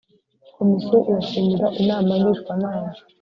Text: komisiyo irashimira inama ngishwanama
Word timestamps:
komisiyo 0.55 0.97
irashimira 1.09 1.67
inama 1.79 2.11
ngishwanama 2.19 2.91